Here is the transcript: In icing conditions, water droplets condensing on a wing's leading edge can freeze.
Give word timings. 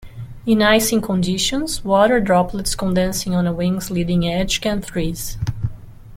In 0.47 0.63
icing 0.63 0.99
conditions, 0.99 1.83
water 1.85 2.19
droplets 2.19 2.73
condensing 2.73 3.35
on 3.35 3.45
a 3.45 3.53
wing's 3.53 3.91
leading 3.91 4.27
edge 4.27 4.59
can 4.59 4.81
freeze. 4.81 5.37